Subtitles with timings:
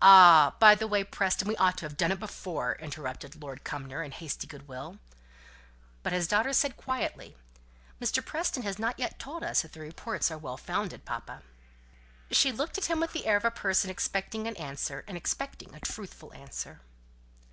[0.00, 0.54] "Ah!
[0.60, 4.12] by the way, Preston, we ought to have done it before," interrupted Lord Cumnor, in
[4.12, 5.00] hasty goodwill.
[6.04, 7.36] But his daughter said quietly,
[8.00, 8.24] "Mr.
[8.24, 11.42] Preston has not yet told us if the reports are well founded, papa."
[12.30, 15.74] She looked at him with the air of a person expecting an answer, and expecting
[15.74, 16.80] a truthful answer.